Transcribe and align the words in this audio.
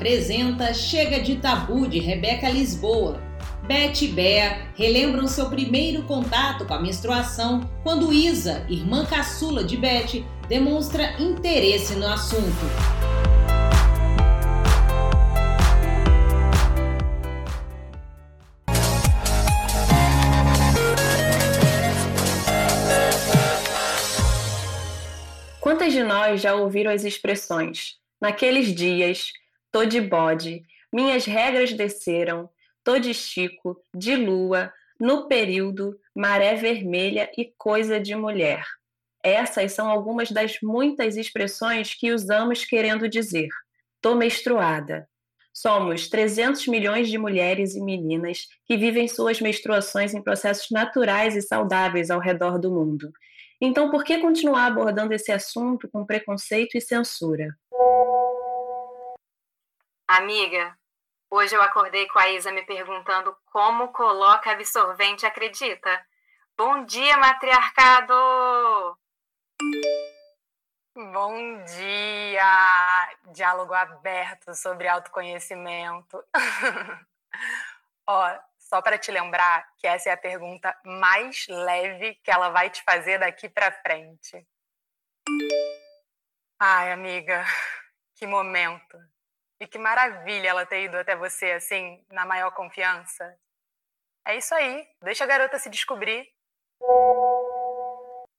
apresenta 0.00 0.72
Chega 0.72 1.20
de 1.20 1.36
Tabu 1.36 1.86
de 1.86 1.98
Rebeca 1.98 2.48
Lisboa. 2.48 3.20
Beth 3.68 4.00
e 4.00 4.08
Bea 4.08 4.66
relembram 4.74 5.28
seu 5.28 5.50
primeiro 5.50 6.04
contato 6.04 6.64
com 6.64 6.72
a 6.72 6.80
menstruação 6.80 7.68
quando 7.82 8.10
Isa, 8.10 8.64
irmã 8.70 9.04
caçula 9.04 9.62
de 9.62 9.76
Beth, 9.76 10.24
demonstra 10.48 11.20
interesse 11.20 11.96
no 11.96 12.06
assunto. 12.06 12.46
Quantas 25.60 25.92
de 25.92 26.02
nós 26.02 26.40
já 26.40 26.54
ouviram 26.54 26.90
as 26.90 27.04
expressões 27.04 27.96
naqueles 28.18 28.74
dias, 28.74 29.32
tô 29.70 29.84
de 29.84 30.00
bode, 30.00 30.62
minhas 30.92 31.24
regras 31.24 31.72
desceram, 31.72 32.50
tô 32.82 32.98
de 32.98 33.14
Chico, 33.14 33.80
de 33.94 34.16
lua, 34.16 34.72
no 34.98 35.28
período, 35.28 35.98
maré 36.14 36.54
vermelha 36.54 37.30
e 37.36 37.52
coisa 37.56 37.98
de 37.98 38.14
mulher? 38.14 38.64
Essas 39.22 39.72
são 39.72 39.88
algumas 39.88 40.30
das 40.30 40.58
muitas 40.62 41.16
expressões 41.16 41.94
que 41.94 42.12
usamos 42.12 42.64
querendo 42.64 43.08
dizer: 43.08 43.48
tô 44.00 44.14
menstruada. 44.14 45.08
Somos 45.52 46.08
300 46.08 46.66
milhões 46.68 47.08
de 47.08 47.18
mulheres 47.18 47.74
e 47.74 47.82
meninas 47.82 48.46
que 48.64 48.76
vivem 48.76 49.08
suas 49.08 49.40
menstruações 49.40 50.14
em 50.14 50.22
processos 50.22 50.70
naturais 50.70 51.36
e 51.36 51.42
saudáveis 51.42 52.10
ao 52.10 52.20
redor 52.20 52.58
do 52.58 52.70
mundo. 52.70 53.10
Então, 53.60 53.90
por 53.90 54.04
que 54.04 54.18
continuar 54.18 54.66
abordando 54.66 55.12
esse 55.12 55.30
assunto 55.30 55.88
com 55.90 56.06
preconceito 56.06 56.78
e 56.78 56.80
censura? 56.80 57.54
Amiga, 60.12 60.76
hoje 61.30 61.54
eu 61.54 61.62
acordei 61.62 62.04
com 62.08 62.18
a 62.18 62.28
Isa 62.30 62.50
me 62.50 62.62
perguntando 62.64 63.32
como 63.46 63.92
coloca 63.92 64.50
absorvente, 64.50 65.24
acredita? 65.24 66.04
Bom 66.56 66.84
dia, 66.84 67.16
matriarcado! 67.16 68.98
Bom 70.96 71.62
dia! 71.62 73.18
Diálogo 73.32 73.72
aberto 73.72 74.52
sobre 74.52 74.88
autoconhecimento. 74.88 76.20
Ó, 78.04 78.38
só 78.58 78.82
para 78.82 78.98
te 78.98 79.12
lembrar 79.12 79.64
que 79.78 79.86
essa 79.86 80.10
é 80.10 80.12
a 80.12 80.16
pergunta 80.16 80.76
mais 80.84 81.46
leve 81.46 82.16
que 82.16 82.32
ela 82.32 82.48
vai 82.48 82.68
te 82.68 82.82
fazer 82.82 83.20
daqui 83.20 83.48
para 83.48 83.70
frente. 83.80 84.44
Ai, 86.58 86.90
amiga, 86.90 87.44
que 88.16 88.26
momento. 88.26 88.98
E 89.60 89.66
que 89.66 89.78
maravilha 89.78 90.48
ela 90.48 90.66
ter 90.66 90.84
ido 90.84 90.96
até 90.96 91.14
você 91.14 91.52
assim, 91.52 92.04
na 92.10 92.24
maior 92.24 92.50
confiança. 92.52 93.38
É 94.26 94.36
isso 94.36 94.54
aí, 94.54 94.88
deixa 95.02 95.24
a 95.24 95.26
garota 95.26 95.58
se 95.58 95.68
descobrir. 95.68 96.26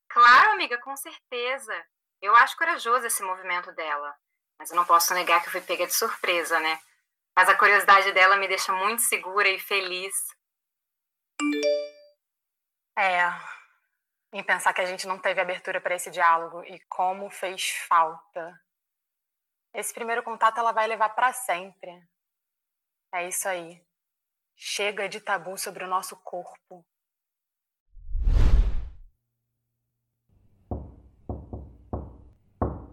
Claro, 0.09 0.51
amiga, 0.51 0.77
com 0.79 0.95
certeza. 0.97 1.87
Eu 2.21 2.35
acho 2.35 2.57
corajoso 2.57 3.05
esse 3.05 3.23
movimento 3.23 3.71
dela. 3.73 4.15
Mas 4.59 4.69
eu 4.69 4.75
não 4.75 4.85
posso 4.85 5.13
negar 5.13 5.41
que 5.41 5.47
eu 5.47 5.51
fui 5.51 5.61
pega 5.61 5.87
de 5.87 5.93
surpresa, 5.93 6.59
né? 6.59 6.79
Mas 7.35 7.49
a 7.49 7.57
curiosidade 7.57 8.11
dela 8.11 8.35
me 8.37 8.47
deixa 8.47 8.73
muito 8.73 9.01
segura 9.01 9.47
e 9.47 9.59
feliz. 9.59 10.13
É, 12.97 13.23
em 14.33 14.43
pensar 14.43 14.73
que 14.73 14.81
a 14.81 14.85
gente 14.85 15.07
não 15.07 15.17
teve 15.17 15.41
abertura 15.41 15.81
para 15.81 15.95
esse 15.95 16.11
diálogo 16.11 16.63
e 16.63 16.79
como 16.87 17.29
fez 17.29 17.71
falta. 17.87 18.59
Esse 19.73 19.93
primeiro 19.93 20.21
contato 20.21 20.57
ela 20.59 20.73
vai 20.73 20.85
levar 20.85 21.09
para 21.09 21.31
sempre. 21.31 22.03
É 23.13 23.27
isso 23.27 23.47
aí. 23.47 23.81
Chega 24.55 25.07
de 25.07 25.21
tabu 25.21 25.57
sobre 25.57 25.83
o 25.83 25.87
nosso 25.87 26.17
corpo. 26.17 26.85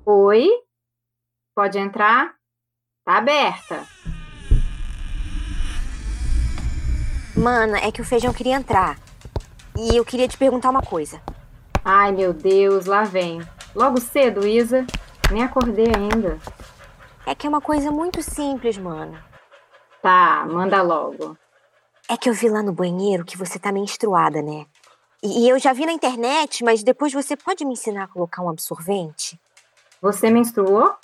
Oi? 0.06 0.48
Pode 1.54 1.78
entrar? 1.78 2.34
Tá 3.04 3.18
aberta. 3.18 3.84
Mana, 7.36 7.78
é 7.78 7.90
que 7.90 8.00
o 8.00 8.04
feijão 8.04 8.32
queria 8.32 8.54
entrar. 8.54 8.96
E 9.76 9.96
eu 9.96 10.04
queria 10.04 10.28
te 10.28 10.38
perguntar 10.38 10.70
uma 10.70 10.82
coisa. 10.82 11.20
Ai, 11.84 12.12
meu 12.12 12.32
Deus, 12.32 12.86
lá 12.86 13.02
vem. 13.02 13.40
Logo 13.74 14.00
cedo, 14.00 14.46
Isa. 14.46 14.86
Nem 15.30 15.42
acordei 15.44 15.86
ainda. 15.94 16.38
É 17.28 17.34
que 17.34 17.46
é 17.46 17.50
uma 17.50 17.60
coisa 17.60 17.92
muito 17.92 18.22
simples, 18.22 18.78
mana. 18.78 19.22
Tá, 20.00 20.46
manda 20.50 20.80
logo. 20.80 21.36
É 22.08 22.16
que 22.16 22.30
eu 22.30 22.32
vi 22.32 22.48
lá 22.48 22.62
no 22.62 22.72
banheiro 22.72 23.22
que 23.22 23.36
você 23.36 23.58
tá 23.58 23.70
menstruada, 23.70 24.40
né? 24.40 24.64
E 25.22 25.46
eu 25.46 25.58
já 25.58 25.74
vi 25.74 25.84
na 25.84 25.92
internet, 25.92 26.64
mas 26.64 26.82
depois 26.82 27.12
você 27.12 27.36
pode 27.36 27.66
me 27.66 27.74
ensinar 27.74 28.04
a 28.04 28.08
colocar 28.08 28.40
um 28.40 28.48
absorvente? 28.48 29.38
Você 30.00 30.30
menstruou? 30.30 30.96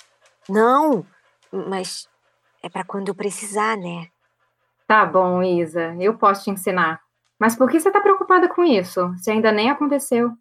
Não, 0.49 1.05
mas 1.51 2.09
é 2.63 2.69
para 2.69 2.83
quando 2.83 3.09
eu 3.09 3.15
precisar, 3.15 3.77
né? 3.77 4.07
Tá 4.87 5.05
bom, 5.05 5.43
Isa, 5.43 5.95
eu 5.99 6.17
posso 6.17 6.45
te 6.45 6.49
ensinar. 6.49 7.03
Mas 7.37 7.55
por 7.55 7.69
que 7.69 7.79
você 7.79 7.91
tá 7.91 8.01
preocupada 8.01 8.49
com 8.49 8.63
isso? 8.63 9.13
Se 9.19 9.29
ainda 9.29 9.51
nem 9.51 9.69
aconteceu. 9.69 10.31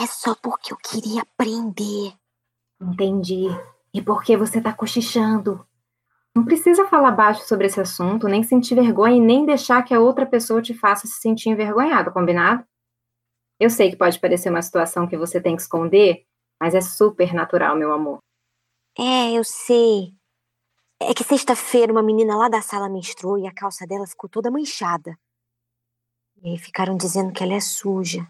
É 0.00 0.06
só 0.06 0.36
porque 0.40 0.72
eu 0.72 0.76
queria 0.76 1.22
aprender. 1.22 2.14
Entendi. 2.80 3.48
E 3.94 4.00
por 4.00 4.22
que 4.22 4.36
você 4.36 4.60
tá 4.60 4.72
cochichando? 4.72 5.66
Não 6.34 6.44
precisa 6.44 6.86
falar 6.86 7.10
baixo 7.10 7.46
sobre 7.46 7.66
esse 7.66 7.80
assunto, 7.80 8.26
nem 8.26 8.42
sentir 8.42 8.74
vergonha 8.74 9.16
e 9.16 9.20
nem 9.20 9.44
deixar 9.44 9.82
que 9.82 9.92
a 9.92 10.00
outra 10.00 10.24
pessoa 10.24 10.62
te 10.62 10.72
faça 10.72 11.06
se 11.06 11.20
sentir 11.20 11.50
envergonhado, 11.50 12.10
combinado? 12.10 12.64
Eu 13.60 13.68
sei 13.68 13.90
que 13.90 13.96
pode 13.96 14.18
parecer 14.18 14.48
uma 14.48 14.62
situação 14.62 15.06
que 15.06 15.16
você 15.16 15.40
tem 15.40 15.54
que 15.54 15.62
esconder, 15.62 16.24
mas 16.58 16.74
é 16.74 16.80
super 16.80 17.34
natural, 17.34 17.76
meu 17.76 17.92
amor. 17.92 18.18
É, 18.98 19.32
eu 19.32 19.44
sei. 19.44 20.14
É 21.00 21.12
que 21.12 21.22
sexta-feira 21.22 21.92
uma 21.92 22.02
menina 22.02 22.34
lá 22.36 22.48
da 22.48 22.62
sala 22.62 22.88
menstruou 22.88 23.38
e 23.38 23.46
a 23.46 23.52
calça 23.52 23.86
dela 23.86 24.06
ficou 24.06 24.28
toda 24.30 24.50
manchada. 24.50 25.16
E 26.42 26.50
aí 26.50 26.58
ficaram 26.58 26.96
dizendo 26.96 27.32
que 27.32 27.42
ela 27.42 27.54
é 27.54 27.60
suja. 27.60 28.26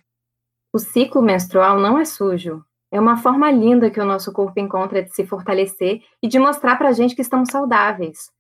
O 0.73 0.79
ciclo 0.79 1.23
menstrual 1.23 1.79
não 1.79 1.99
é 1.99 2.05
sujo. 2.05 2.65
É 2.93 3.01
uma 3.01 3.17
forma 3.17 3.51
linda 3.51 3.91
que 3.91 3.99
o 3.99 4.05
nosso 4.05 4.31
corpo 4.35 4.61
encontra 4.61 5.03
de 5.03 5.15
se 5.15 5.27
fortalecer 5.27 6.03
e 6.23 6.29
de 6.29 6.39
mostrar 6.39 6.77
pra 6.77 6.93
gente 6.93 7.15
que 7.15 7.23
estamos 7.23 7.49
saudáveis. 7.51 8.31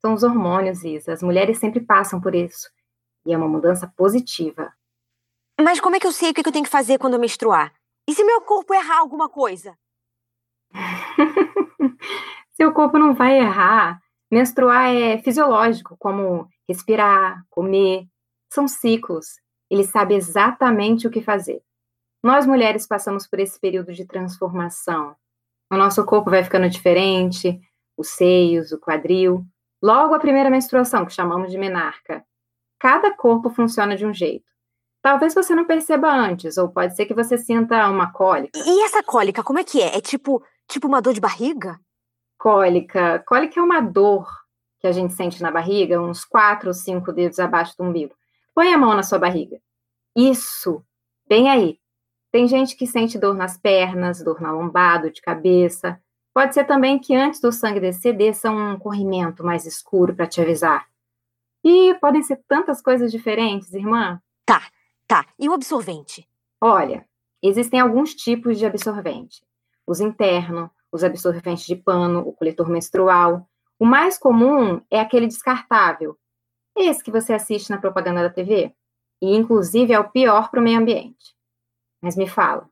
São 0.00 0.12
os 0.12 0.24
hormônios, 0.24 0.82
Isa. 0.82 1.12
As 1.12 1.22
mulheres 1.22 1.58
sempre 1.58 1.78
passam 1.78 2.20
por 2.20 2.34
isso. 2.34 2.68
E 3.24 3.32
é 3.32 3.36
uma 3.36 3.46
mudança 3.46 3.86
positiva. 3.96 4.72
Mas 5.60 5.78
como 5.80 5.94
é 5.94 6.00
que 6.00 6.06
eu 6.08 6.10
sei 6.10 6.30
o 6.30 6.34
que 6.34 6.40
eu 6.40 6.52
tenho 6.52 6.64
que 6.64 6.70
fazer 6.70 6.98
quando 6.98 7.14
eu 7.14 7.20
menstruar? 7.20 7.72
E 8.08 8.12
se 8.12 8.24
meu 8.24 8.40
corpo 8.40 8.74
errar 8.74 8.98
alguma 8.98 9.28
coisa? 9.28 9.78
Seu 12.54 12.72
corpo 12.72 12.98
não 12.98 13.14
vai 13.14 13.38
errar. 13.38 14.00
Menstruar 14.28 14.92
é 14.92 15.18
fisiológico, 15.18 15.96
como 15.96 16.48
respirar, 16.68 17.44
comer. 17.48 18.08
São 18.52 18.66
ciclos. 18.66 19.26
Ele 19.70 19.84
sabe 19.84 20.16
exatamente 20.16 21.06
o 21.06 21.10
que 21.10 21.22
fazer. 21.22 21.62
Nós 22.22 22.46
mulheres 22.46 22.86
passamos 22.86 23.26
por 23.26 23.40
esse 23.40 23.58
período 23.58 23.92
de 23.92 24.06
transformação. 24.06 25.16
O 25.70 25.76
nosso 25.76 26.04
corpo 26.04 26.30
vai 26.30 26.44
ficando 26.44 26.68
diferente, 26.68 27.60
os 27.96 28.10
seios, 28.10 28.70
o 28.70 28.78
quadril. 28.78 29.44
Logo 29.82 30.14
a 30.14 30.20
primeira 30.20 30.48
menstruação, 30.48 31.04
que 31.04 31.12
chamamos 31.12 31.50
de 31.50 31.58
menarca. 31.58 32.24
Cada 32.78 33.12
corpo 33.16 33.50
funciona 33.50 33.96
de 33.96 34.06
um 34.06 34.14
jeito. 34.14 34.44
Talvez 35.02 35.34
você 35.34 35.52
não 35.52 35.64
perceba 35.64 36.08
antes, 36.08 36.56
ou 36.56 36.68
pode 36.68 36.94
ser 36.94 37.06
que 37.06 37.14
você 37.14 37.36
sinta 37.36 37.88
uma 37.90 38.12
cólica. 38.12 38.56
E 38.56 38.84
essa 38.84 39.02
cólica, 39.02 39.42
como 39.42 39.58
é 39.58 39.64
que 39.64 39.82
é? 39.82 39.96
É 39.96 40.00
tipo, 40.00 40.44
tipo 40.68 40.86
uma 40.86 41.02
dor 41.02 41.12
de 41.12 41.20
barriga? 41.20 41.80
Cólica. 42.38 43.18
Cólica 43.26 43.58
é 43.58 43.62
uma 43.62 43.80
dor 43.80 44.28
que 44.78 44.86
a 44.86 44.92
gente 44.92 45.12
sente 45.12 45.42
na 45.42 45.50
barriga, 45.50 46.00
uns 46.00 46.24
quatro 46.24 46.68
ou 46.68 46.74
cinco 46.74 47.12
dedos 47.12 47.40
abaixo 47.40 47.74
do 47.76 47.84
umbigo. 47.84 48.14
Põe 48.54 48.72
a 48.72 48.78
mão 48.78 48.94
na 48.94 49.02
sua 49.02 49.18
barriga. 49.18 49.58
Isso, 50.14 50.84
bem 51.28 51.50
aí. 51.50 51.81
Tem 52.32 52.48
gente 52.48 52.74
que 52.74 52.86
sente 52.86 53.18
dor 53.18 53.34
nas 53.34 53.58
pernas, 53.58 54.24
dor 54.24 54.40
na 54.40 54.50
lombada, 54.50 55.10
de 55.10 55.20
cabeça. 55.20 56.00
Pode 56.32 56.54
ser 56.54 56.64
também 56.64 56.98
que 56.98 57.14
antes 57.14 57.40
do 57.40 57.52
sangue 57.52 57.78
descer, 57.78 58.16
desça 58.16 58.50
um 58.50 58.78
corrimento 58.78 59.44
mais 59.44 59.66
escuro 59.66 60.16
para 60.16 60.26
te 60.26 60.40
avisar. 60.40 60.86
E 61.62 61.94
podem 62.00 62.22
ser 62.22 62.42
tantas 62.48 62.80
coisas 62.80 63.12
diferentes, 63.12 63.74
irmã. 63.74 64.18
Tá, 64.46 64.62
tá. 65.06 65.26
E 65.38 65.46
o 65.46 65.52
absorvente? 65.52 66.26
Olha, 66.58 67.06
existem 67.42 67.78
alguns 67.78 68.14
tipos 68.14 68.58
de 68.58 68.64
absorvente. 68.64 69.44
Os 69.86 70.00
internos, 70.00 70.70
os 70.90 71.04
absorventes 71.04 71.66
de 71.66 71.76
pano, 71.76 72.20
o 72.20 72.32
coletor 72.32 72.70
menstrual. 72.70 73.46
O 73.78 73.84
mais 73.84 74.16
comum 74.16 74.80
é 74.90 74.98
aquele 74.98 75.26
descartável, 75.26 76.16
esse 76.74 77.04
que 77.04 77.10
você 77.10 77.34
assiste 77.34 77.68
na 77.68 77.76
propaganda 77.76 78.22
da 78.22 78.30
TV. 78.30 78.72
E, 79.20 79.36
inclusive, 79.36 79.92
é 79.92 80.00
o 80.00 80.08
pior 80.08 80.50
para 80.50 80.60
o 80.60 80.62
meio 80.62 80.78
ambiente. 80.78 81.36
Mas 82.02 82.16
me 82.16 82.28
fala, 82.28 82.68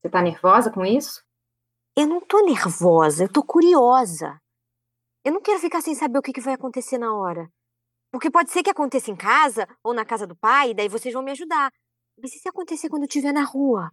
você 0.00 0.08
está 0.08 0.20
nervosa 0.20 0.70
com 0.70 0.84
isso? 0.84 1.22
Eu 1.96 2.06
não 2.06 2.20
tô 2.20 2.44
nervosa, 2.44 3.24
eu 3.24 3.32
tô 3.32 3.42
curiosa. 3.42 4.38
Eu 5.24 5.32
não 5.32 5.40
quero 5.40 5.60
ficar 5.60 5.80
sem 5.80 5.94
saber 5.94 6.18
o 6.18 6.22
que 6.22 6.40
vai 6.40 6.54
acontecer 6.54 6.98
na 6.98 7.14
hora. 7.14 7.48
Porque 8.10 8.30
pode 8.30 8.50
ser 8.50 8.62
que 8.62 8.70
aconteça 8.70 9.10
em 9.10 9.16
casa 9.16 9.66
ou 9.82 9.94
na 9.94 10.04
casa 10.04 10.26
do 10.26 10.36
pai, 10.36 10.70
e 10.70 10.74
daí 10.74 10.88
vocês 10.88 11.14
vão 11.14 11.22
me 11.22 11.30
ajudar. 11.30 11.70
Mas 12.20 12.34
e 12.34 12.38
se 12.38 12.48
acontecer 12.48 12.88
quando 12.88 13.04
eu 13.04 13.08
estiver 13.08 13.32
na 13.32 13.44
rua? 13.44 13.90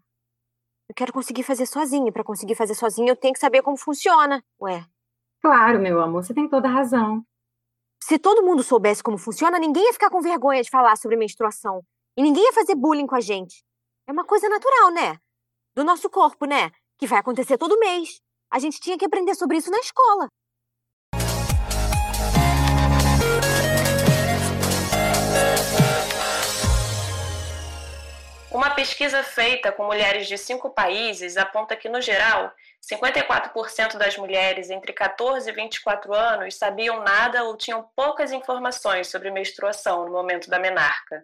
Eu 0.89 0.95
quero 0.95 1.13
conseguir 1.13 1.43
fazer 1.43 1.65
sozinha. 1.65 2.11
Para 2.11 2.23
conseguir 2.23 2.55
fazer 2.55 2.73
sozinha, 2.73 3.11
eu 3.11 3.15
tenho 3.15 3.33
que 3.33 3.39
saber 3.39 3.61
como 3.61 3.77
funciona. 3.77 4.43
Ué. 4.59 4.83
Claro, 5.41 5.79
meu 5.79 6.01
amor, 6.01 6.23
você 6.23 6.33
tem 6.33 6.49
toda 6.49 6.67
a 6.67 6.71
razão. 6.71 7.23
Se 8.01 8.17
todo 8.17 8.43
mundo 8.43 8.63
soubesse 8.63 9.03
como 9.03 9.17
funciona, 9.17 9.59
ninguém 9.59 9.85
ia 9.85 9.93
ficar 9.93 10.09
com 10.09 10.19
vergonha 10.19 10.63
de 10.63 10.69
falar 10.69 10.97
sobre 10.97 11.15
menstruação. 11.15 11.81
E 12.17 12.23
ninguém 12.23 12.43
ia 12.43 12.53
fazer 12.53 12.75
bullying 12.75 13.05
com 13.05 13.15
a 13.15 13.21
gente. 13.21 13.63
É 14.09 14.11
uma 14.11 14.25
coisa 14.25 14.49
natural, 14.49 14.89
né? 14.89 15.19
Do 15.75 15.83
nosso 15.83 16.09
corpo, 16.09 16.47
né? 16.47 16.71
Que 16.97 17.05
vai 17.05 17.19
acontecer 17.19 17.59
todo 17.59 17.77
mês. 17.77 18.19
A 18.51 18.57
gente 18.57 18.79
tinha 18.79 18.97
que 18.97 19.05
aprender 19.05 19.35
sobre 19.35 19.57
isso 19.57 19.69
na 19.69 19.77
escola. 19.77 20.27
Uma 28.51 28.71
pesquisa 28.71 29.21
feita 29.21 29.71
com 29.71 29.85
mulheres 29.85 30.27
de 30.27 30.39
cinco 30.39 30.71
países 30.71 31.37
aponta 31.37 31.75
que, 31.75 31.87
no 31.87 32.01
geral, 32.01 32.51
54% 32.81 33.95
das 33.95 34.17
mulheres 34.17 34.71
entre 34.71 34.91
14 34.91 35.47
e 35.47 35.53
24 35.53 36.15
anos 36.15 36.55
sabiam 36.55 37.03
nada 37.03 37.43
ou 37.43 37.55
tinham 37.55 37.87
poucas 37.95 38.31
informações 38.31 39.07
sobre 39.07 39.29
menstruação 39.29 40.05
no 40.05 40.11
momento 40.11 40.49
da 40.49 40.57
menarca. 40.57 41.23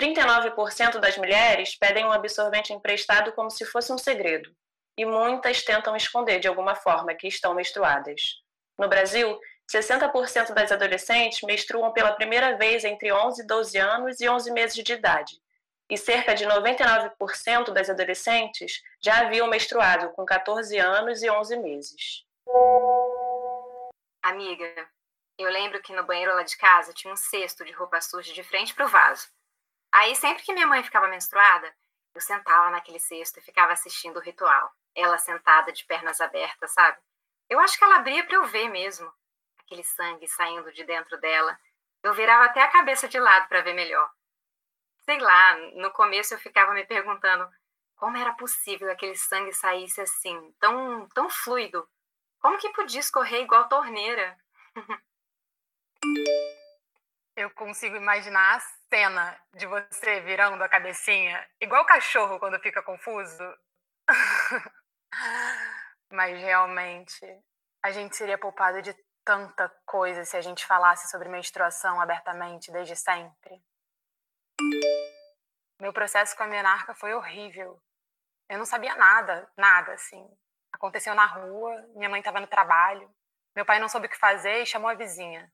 39% 0.00 0.98
das 0.98 1.18
mulheres 1.18 1.76
pedem 1.76 2.06
um 2.06 2.12
absorvente 2.12 2.72
emprestado 2.72 3.32
como 3.32 3.50
se 3.50 3.66
fosse 3.66 3.92
um 3.92 3.98
segredo, 3.98 4.50
e 4.96 5.04
muitas 5.04 5.62
tentam 5.62 5.94
esconder 5.94 6.40
de 6.40 6.48
alguma 6.48 6.74
forma 6.74 7.14
que 7.14 7.28
estão 7.28 7.52
menstruadas. 7.52 8.20
No 8.78 8.88
Brasil, 8.88 9.38
60% 9.70 10.54
das 10.54 10.72
adolescentes 10.72 11.42
menstruam 11.42 11.92
pela 11.92 12.12
primeira 12.12 12.56
vez 12.56 12.82
entre 12.82 13.12
11 13.12 13.42
e 13.42 13.46
12 13.46 13.78
anos 13.78 14.20
e 14.20 14.28
11 14.28 14.50
meses 14.52 14.82
de 14.82 14.92
idade, 14.94 15.38
e 15.90 15.98
cerca 15.98 16.34
de 16.34 16.46
99% 16.46 17.70
das 17.70 17.90
adolescentes 17.90 18.80
já 19.02 19.20
haviam 19.20 19.48
menstruado 19.48 20.10
com 20.12 20.24
14 20.24 20.78
anos 20.78 21.22
e 21.22 21.28
11 21.28 21.58
meses. 21.58 22.24
Amiga, 24.22 24.88
eu 25.36 25.50
lembro 25.50 25.82
que 25.82 25.92
no 25.92 26.06
banheiro 26.06 26.34
lá 26.34 26.42
de 26.42 26.56
casa 26.56 26.94
tinha 26.94 27.12
um 27.12 27.16
cesto 27.16 27.66
de 27.66 27.72
roupa 27.72 28.00
suja 28.00 28.32
de 28.32 28.42
frente 28.42 28.74
para 28.74 28.86
o 28.86 28.88
vaso. 28.88 29.28
Aí, 29.92 30.14
sempre 30.14 30.42
que 30.42 30.52
minha 30.52 30.66
mãe 30.66 30.82
ficava 30.82 31.08
menstruada, 31.08 31.74
eu 32.14 32.20
sentava 32.20 32.70
naquele 32.70 32.98
cesto 32.98 33.38
e 33.38 33.42
ficava 33.42 33.72
assistindo 33.72 34.18
o 34.18 34.22
ritual. 34.22 34.72
Ela 34.94 35.18
sentada 35.18 35.72
de 35.72 35.84
pernas 35.84 36.20
abertas, 36.20 36.72
sabe? 36.72 36.98
Eu 37.48 37.60
acho 37.60 37.78
que 37.78 37.84
ela 37.84 37.96
abria 37.96 38.24
para 38.24 38.36
eu 38.36 38.44
ver 38.44 38.68
mesmo. 38.68 39.12
Aquele 39.60 39.84
sangue 39.84 40.26
saindo 40.28 40.72
de 40.72 40.84
dentro 40.84 41.18
dela. 41.20 41.58
Eu 42.02 42.14
virava 42.14 42.44
até 42.44 42.62
a 42.62 42.70
cabeça 42.70 43.08
de 43.08 43.18
lado 43.18 43.48
para 43.48 43.62
ver 43.62 43.74
melhor 43.74 44.10
sei 45.10 45.18
lá, 45.18 45.56
no 45.74 45.90
começo 45.90 46.34
eu 46.34 46.38
ficava 46.38 46.72
me 46.72 46.86
perguntando 46.86 47.48
como 47.96 48.16
era 48.16 48.32
possível 48.34 48.88
aquele 48.90 49.16
sangue 49.16 49.52
saísse 49.52 50.00
assim, 50.00 50.54
tão, 50.60 51.08
tão 51.08 51.28
fluido. 51.28 51.84
Como 52.38 52.56
que 52.58 52.70
podia 52.70 53.00
escorrer 53.00 53.42
igual 53.42 53.68
torneira? 53.68 54.38
Eu 57.36 57.50
consigo 57.50 57.96
imaginar 57.96 58.60
cena 58.92 59.40
de 59.54 59.66
você 59.66 60.20
virando 60.20 60.62
a 60.62 60.68
cabecinha, 60.68 61.48
igual 61.60 61.86
cachorro 61.86 62.40
quando 62.40 62.58
fica 62.58 62.82
confuso. 62.82 63.56
Mas 66.12 66.38
realmente, 66.40 67.24
a 67.82 67.92
gente 67.92 68.16
seria 68.16 68.36
poupado 68.36 68.82
de 68.82 68.92
tanta 69.24 69.68
coisa 69.86 70.24
se 70.24 70.36
a 70.36 70.40
gente 70.40 70.66
falasse 70.66 71.08
sobre 71.08 71.28
menstruação 71.28 72.00
abertamente 72.00 72.72
desde 72.72 72.96
sempre. 72.96 73.62
Meu 75.80 75.92
processo 75.92 76.36
com 76.36 76.42
a 76.42 76.48
menarca 76.48 76.92
foi 76.94 77.14
horrível. 77.14 77.80
Eu 78.48 78.58
não 78.58 78.66
sabia 78.66 78.96
nada, 78.96 79.48
nada, 79.56 79.92
assim. 79.92 80.28
Aconteceu 80.72 81.14
na 81.14 81.26
rua, 81.26 81.80
minha 81.94 82.08
mãe 82.08 82.18
estava 82.18 82.40
no 82.40 82.46
trabalho, 82.46 83.08
meu 83.54 83.64
pai 83.64 83.78
não 83.78 83.88
soube 83.88 84.06
o 84.06 84.10
que 84.10 84.16
fazer 84.16 84.62
e 84.62 84.66
chamou 84.66 84.90
a 84.90 84.94
vizinha. 84.94 85.50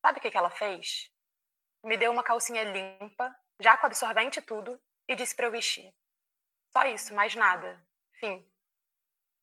Sabe 0.00 0.18
o 0.18 0.22
que, 0.22 0.30
que 0.30 0.36
ela 0.36 0.50
fez? 0.50 1.10
Me 1.82 1.96
deu 1.96 2.12
uma 2.12 2.22
calcinha 2.22 2.64
limpa, 2.64 3.34
já 3.58 3.76
com 3.76 3.86
absorvente 3.86 4.38
e 4.38 4.42
tudo, 4.42 4.80
e 5.08 5.14
disse 5.14 5.34
para 5.34 5.46
eu 5.46 5.50
vestir. 5.50 5.92
Só 6.72 6.84
isso, 6.84 7.14
mais 7.14 7.34
nada. 7.34 7.82
Fim. 8.18 8.46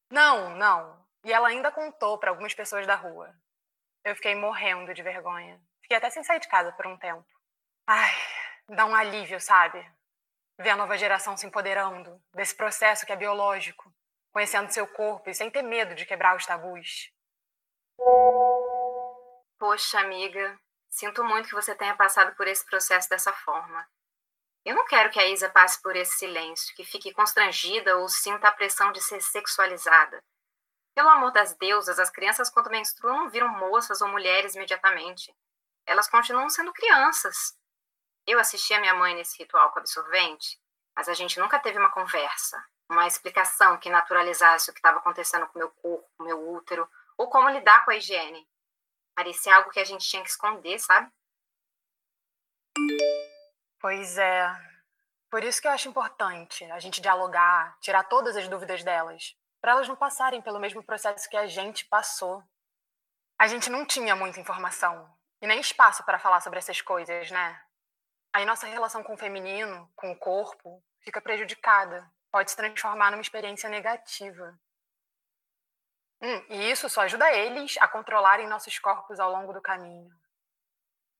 Não, 0.09 0.55
não. 0.55 1.05
E 1.23 1.33
ela 1.33 1.49
ainda 1.49 1.71
contou 1.71 2.17
para 2.17 2.29
algumas 2.29 2.53
pessoas 2.53 2.87
da 2.87 2.95
rua. 2.95 3.35
Eu 4.03 4.15
fiquei 4.15 4.35
morrendo 4.35 4.93
de 4.93 5.03
vergonha. 5.03 5.61
Fiquei 5.81 5.97
até 5.97 6.09
sem 6.09 6.23
sair 6.23 6.39
de 6.39 6.47
casa 6.47 6.71
por 6.71 6.87
um 6.87 6.97
tempo. 6.97 7.27
Ai, 7.85 8.13
dá 8.69 8.85
um 8.85 8.95
alívio, 8.95 9.39
sabe? 9.39 9.85
Ver 10.59 10.71
a 10.71 10.75
nova 10.75 10.97
geração 10.97 11.35
se 11.35 11.45
empoderando 11.45 12.21
desse 12.33 12.55
processo 12.55 13.05
que 13.05 13.11
é 13.11 13.15
biológico, 13.15 13.93
conhecendo 14.31 14.71
seu 14.71 14.87
corpo 14.87 15.29
e 15.29 15.33
sem 15.33 15.49
ter 15.49 15.61
medo 15.61 15.95
de 15.95 16.05
quebrar 16.05 16.35
os 16.35 16.45
tabus. 16.45 17.11
Poxa, 19.59 19.99
amiga, 19.99 20.59
sinto 20.97 21.23
muito 21.23 21.47
que 21.47 21.53
você 21.53 21.75
tenha 21.75 21.95
passado 21.95 22.35
por 22.35 22.47
esse 22.47 22.65
processo 22.65 23.07
dessa 23.07 23.31
forma. 23.31 23.87
Eu 24.65 24.75
não 24.75 24.83
quero 24.85 25.11
que 25.11 25.19
a 25.19 25.27
Isa 25.27 25.47
passe 25.47 25.79
por 25.79 25.95
esse 25.95 26.17
silêncio, 26.17 26.75
que 26.75 26.83
fique 26.83 27.13
constrangida 27.13 27.97
ou 27.97 28.09
sinta 28.09 28.47
a 28.47 28.51
pressão 28.51 28.91
de 28.91 28.99
ser 28.99 29.21
sexualizada. 29.21 30.19
Pelo 30.95 31.09
amor 31.09 31.31
das 31.31 31.53
deusas, 31.55 31.99
as 31.99 32.09
crianças 32.09 32.49
quando 32.49 32.71
menstruam 32.71 33.15
não 33.15 33.29
viram 33.29 33.47
moças 33.47 34.01
ou 34.01 34.07
mulheres 34.07 34.55
imediatamente. 34.55 35.31
Elas 35.85 36.09
continuam 36.09 36.49
sendo 36.49 36.73
crianças. 36.73 37.55
Eu 38.25 38.39
assisti 38.39 38.73
a 38.73 38.79
minha 38.79 38.95
mãe 38.95 39.13
nesse 39.13 39.37
ritual 39.37 39.71
com 39.71 39.79
absorvente, 39.79 40.59
mas 40.95 41.07
a 41.07 41.13
gente 41.13 41.39
nunca 41.39 41.59
teve 41.59 41.77
uma 41.77 41.91
conversa, 41.91 42.61
uma 42.89 43.05
explicação 43.05 43.77
que 43.77 43.91
naturalizasse 43.91 44.71
o 44.71 44.73
que 44.73 44.79
estava 44.79 44.97
acontecendo 44.97 45.45
com 45.47 45.59
meu 45.59 45.69
corpo, 45.69 46.09
meu 46.23 46.55
útero, 46.55 46.89
ou 47.15 47.29
como 47.29 47.49
lidar 47.49 47.85
com 47.85 47.91
a 47.91 47.95
higiene. 47.95 48.49
Parecia 49.17 49.55
algo 49.55 49.71
que 49.71 49.79
a 49.79 49.83
gente 49.83 50.07
tinha 50.07 50.21
que 50.21 50.29
esconder, 50.29 50.77
sabe? 50.77 51.11
Pois 53.79 54.15
é. 54.19 54.45
Por 55.31 55.43
isso 55.43 55.59
que 55.59 55.67
eu 55.67 55.71
acho 55.71 55.89
importante 55.89 56.63
a 56.65 56.77
gente 56.77 57.01
dialogar, 57.01 57.75
tirar 57.79 58.03
todas 58.03 58.37
as 58.37 58.47
dúvidas 58.47 58.83
delas, 58.83 59.35
para 59.59 59.71
elas 59.71 59.87
não 59.87 59.95
passarem 59.95 60.39
pelo 60.39 60.59
mesmo 60.59 60.83
processo 60.83 61.27
que 61.27 61.35
a 61.35 61.47
gente 61.47 61.83
passou. 61.87 62.43
A 63.39 63.47
gente 63.47 63.71
não 63.71 63.87
tinha 63.87 64.15
muita 64.15 64.39
informação 64.39 65.11
e 65.41 65.47
nem 65.47 65.59
espaço 65.59 66.03
para 66.03 66.19
falar 66.19 66.39
sobre 66.41 66.59
essas 66.59 66.79
coisas, 66.79 67.31
né? 67.31 67.59
aí 68.37 68.45
nossa 68.45 68.67
relação 68.67 69.01
com 69.01 69.15
o 69.15 69.17
feminino, 69.17 69.91
com 69.95 70.11
o 70.11 70.15
corpo, 70.15 70.83
fica 71.01 71.19
prejudicada. 71.19 72.07
Pode 72.31 72.51
se 72.51 72.57
transformar 72.57 73.09
numa 73.09 73.21
experiência 73.21 73.67
negativa. 73.67 74.59
Hum, 76.27 76.43
e 76.49 76.69
isso 76.69 76.89
só 76.89 77.03
ajuda 77.03 77.31
eles 77.31 77.77
a 77.79 77.87
controlarem 77.87 78.49
nossos 78.49 78.77
corpos 78.77 79.17
ao 79.17 79.31
longo 79.31 79.53
do 79.53 79.61
caminho. 79.61 80.09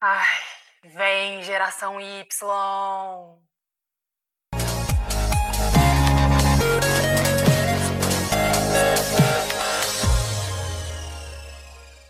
Ai, 0.01 0.43
vem 0.83 1.41
geração 1.43 2.01
Y! 2.01 3.39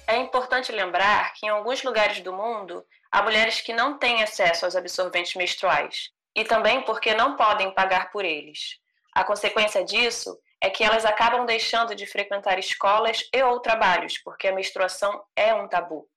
É 0.07 0.15
importante 0.15 0.71
lembrar 0.71 1.33
que 1.33 1.45
em 1.45 1.49
alguns 1.49 1.83
lugares 1.83 2.21
do 2.21 2.33
mundo 2.33 2.83
há 3.11 3.21
mulheres 3.21 3.61
que 3.61 3.73
não 3.73 3.99
têm 3.99 4.23
acesso 4.23 4.65
aos 4.65 4.75
absorventes 4.75 5.35
menstruais 5.35 6.09
e 6.33 6.43
também 6.43 6.81
porque 6.81 7.13
não 7.13 7.35
podem 7.35 7.71
pagar 7.75 8.09
por 8.09 8.25
eles. 8.25 8.79
A 9.13 9.23
consequência 9.23 9.85
disso 9.85 10.35
é 10.61 10.69
que 10.69 10.83
elas 10.83 11.05
acabam 11.05 11.45
deixando 11.45 11.95
de 11.95 12.05
frequentar 12.05 12.57
escolas 12.57 13.27
e 13.33 13.43
ou 13.43 13.59
trabalhos, 13.59 14.17
porque 14.17 14.47
a 14.47 14.53
menstruação 14.53 15.23
é 15.35 15.53
um 15.53 15.67
tabu. 15.67 16.09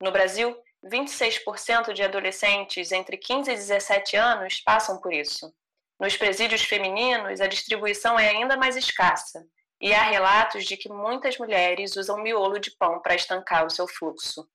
No 0.00 0.12
Brasil, 0.12 0.56
26% 0.84 1.92
de 1.92 2.02
adolescentes 2.02 2.92
entre 2.92 3.16
15 3.16 3.50
e 3.50 3.54
17 3.54 4.16
anos 4.16 4.60
passam 4.60 5.00
por 5.00 5.12
isso. 5.12 5.52
Nos 5.98 6.16
presídios 6.16 6.62
femininos, 6.62 7.40
a 7.40 7.46
distribuição 7.46 8.18
é 8.18 8.28
ainda 8.30 8.56
mais 8.56 8.76
escassa, 8.76 9.46
e 9.80 9.92
há 9.92 10.02
relatos 10.02 10.64
de 10.64 10.76
que 10.76 10.88
muitas 10.88 11.38
mulheres 11.38 11.96
usam 11.96 12.18
miolo 12.22 12.58
de 12.58 12.70
pão 12.72 13.00
para 13.00 13.14
estancar 13.14 13.66
o 13.66 13.70
seu 13.70 13.88
fluxo. 13.88 14.48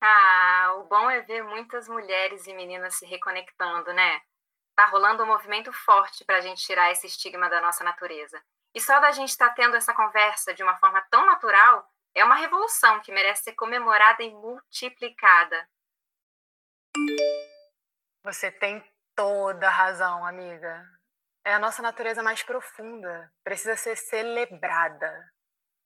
Ah, 0.00 0.76
o 0.78 0.84
bom 0.84 1.10
é 1.10 1.20
ver 1.22 1.42
muitas 1.42 1.88
mulheres 1.88 2.46
e 2.46 2.54
meninas 2.54 2.94
se 2.94 3.04
reconectando, 3.06 3.92
né? 3.92 4.20
Tá 4.78 4.86
rolando 4.86 5.24
um 5.24 5.26
movimento 5.26 5.72
forte 5.72 6.24
para 6.24 6.36
a 6.36 6.40
gente 6.40 6.62
tirar 6.62 6.92
esse 6.92 7.04
estigma 7.04 7.50
da 7.50 7.60
nossa 7.60 7.82
natureza. 7.82 8.40
E 8.72 8.80
só 8.80 9.00
da 9.00 9.10
gente 9.10 9.30
estar 9.30 9.48
tá 9.48 9.54
tendo 9.56 9.74
essa 9.74 9.92
conversa 9.92 10.54
de 10.54 10.62
uma 10.62 10.76
forma 10.76 11.04
tão 11.10 11.26
natural 11.26 11.84
é 12.14 12.24
uma 12.24 12.36
revolução 12.36 13.00
que 13.00 13.10
merece 13.10 13.42
ser 13.42 13.54
comemorada 13.54 14.22
e 14.22 14.30
multiplicada. 14.30 15.68
Você 18.22 18.52
tem 18.52 18.80
toda 19.16 19.68
razão, 19.68 20.24
amiga. 20.24 20.88
É 21.44 21.54
a 21.54 21.58
nossa 21.58 21.82
natureza 21.82 22.22
mais 22.22 22.44
profunda, 22.44 23.32
precisa 23.42 23.74
ser 23.74 23.96
celebrada. 23.96 25.28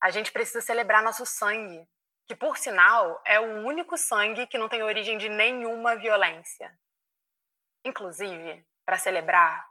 A 0.02 0.10
gente 0.10 0.30
precisa 0.30 0.60
celebrar 0.60 1.02
nosso 1.02 1.24
sangue, 1.24 1.88
que 2.26 2.36
por 2.36 2.58
sinal 2.58 3.22
é 3.24 3.40
o 3.40 3.64
único 3.64 3.96
sangue 3.96 4.46
que 4.48 4.58
não 4.58 4.68
tem 4.68 4.82
origem 4.82 5.16
de 5.16 5.30
nenhuma 5.30 5.96
violência. 5.96 6.78
Inclusive, 7.86 8.62
para 8.84 8.98
celebrar, 8.98 9.66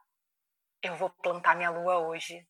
eu 0.81 0.95
vou 0.95 1.09
plantar 1.09 1.55
minha 1.55 1.69
lua 1.69 1.99
hoje. 1.99 2.47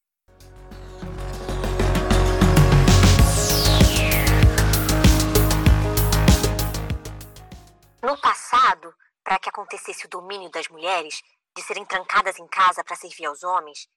No 8.02 8.20
passado, 8.20 8.94
para 9.24 9.38
que 9.38 9.50
acontecesse 9.50 10.06
o 10.06 10.10
domínio 10.10 10.50
das 10.50 10.68
mulheres, 10.68 11.22
de 11.56 11.62
serem 11.62 11.86
trancadas 11.86 12.40
em 12.40 12.48
casa 12.48 12.84
para 12.84 12.96
servir 12.96 13.26
aos 13.26 13.44
homens, 13.44 13.88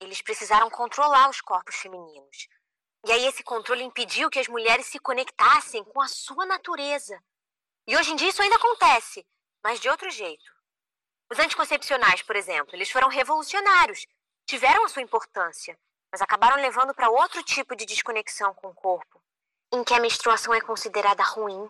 eles 0.00 0.22
precisaram 0.22 0.70
controlar 0.70 1.28
os 1.28 1.40
corpos 1.40 1.76
femininos. 1.76 2.48
E 3.06 3.12
aí 3.12 3.26
esse 3.26 3.42
controle 3.42 3.82
impediu 3.82 4.30
que 4.30 4.38
as 4.38 4.48
mulheres 4.48 4.86
se 4.86 4.98
conectassem 4.98 5.84
com 5.84 6.00
a 6.00 6.08
sua 6.08 6.46
natureza. 6.46 7.22
E 7.86 7.96
hoje 7.96 8.12
em 8.12 8.16
dia 8.16 8.28
isso 8.28 8.42
ainda 8.42 8.56
acontece, 8.56 9.26
mas 9.62 9.78
de 9.78 9.88
outro 9.88 10.10
jeito. 10.10 10.53
Os 11.34 11.40
anticoncepcionais, 11.40 12.22
por 12.22 12.36
exemplo, 12.36 12.76
eles 12.76 12.92
foram 12.92 13.08
revolucionários, 13.08 14.06
tiveram 14.46 14.84
a 14.84 14.88
sua 14.88 15.02
importância, 15.02 15.76
mas 16.12 16.22
acabaram 16.22 16.62
levando 16.62 16.94
para 16.94 17.10
outro 17.10 17.42
tipo 17.42 17.74
de 17.74 17.84
desconexão 17.84 18.54
com 18.54 18.68
o 18.68 18.74
corpo, 18.74 19.20
em 19.72 19.82
que 19.82 19.92
a 19.92 19.98
menstruação 19.98 20.54
é 20.54 20.60
considerada 20.60 21.24
ruim, 21.24 21.68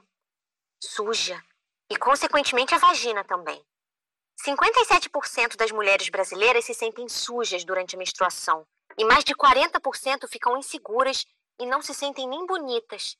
suja 0.78 1.42
e, 1.88 1.96
consequentemente, 1.96 2.74
a 2.74 2.78
vagina 2.78 3.24
também. 3.24 3.64
57% 4.46 5.56
das 5.56 5.70
mulheres 5.70 6.10
brasileiras 6.10 6.66
se 6.66 6.74
sentem 6.74 7.08
sujas 7.08 7.64
durante 7.64 7.96
a 7.96 7.98
menstruação 7.98 8.66
e 8.98 9.04
mais 9.06 9.24
de 9.24 9.34
40% 9.34 10.28
ficam 10.28 10.58
inseguras 10.58 11.24
e 11.58 11.64
não 11.64 11.80
se 11.80 11.94
sentem 11.94 12.28
nem 12.28 12.44
bonitas. 12.44 13.16